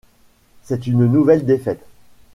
[0.63, 1.85] C'est une nouvelle défaite.